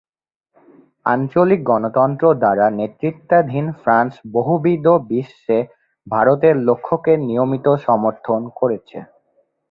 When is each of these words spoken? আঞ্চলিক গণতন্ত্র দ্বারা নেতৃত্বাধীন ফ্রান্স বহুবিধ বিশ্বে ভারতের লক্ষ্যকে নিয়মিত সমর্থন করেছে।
আঞ্চলিক 1.05 1.61
গণতন্ত্র 1.63 2.25
দ্বারা 2.41 2.65
নেতৃত্বাধীন 2.79 3.65
ফ্রান্স 3.81 4.13
বহুবিধ 4.33 4.85
বিশ্বে 5.09 5.57
ভারতের 6.07 6.55
লক্ষ্যকে 6.67 7.13
নিয়মিত 7.27 7.67
সমর্থন 7.85 8.41
করেছে। 8.59 8.97